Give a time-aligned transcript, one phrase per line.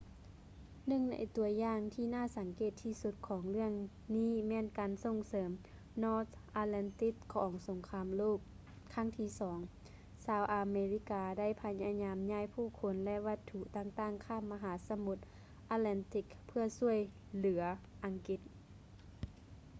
[0.45, 3.71] ໜຶ່ງໃນຕົວຢ່າງທີ່ໜ້າສັງເກດທີ່ສຸດຂອງເລື່ອງ
[4.15, 5.49] ນີ້ແມ່ນການສົ່ງເສີມ
[6.03, 6.31] north
[6.61, 8.39] atlantic ຂອງສົງຄາມໂລກ
[8.93, 9.55] ຄັ້ງທີ່ ii
[10.25, 15.17] ຊາວອາເມລິກາໄດ້ພະຍາຍາມຍ້າຍຜູ້ຄົນ ແລະ ວັດຖຸຕ່າງໆຂ້າມມະຫາສະໝຸດ
[15.75, 16.97] atlantic ເພື່ອຊ່ວຍ
[17.35, 17.63] ເຫຼືອ
[18.05, 18.39] ອັງກິດ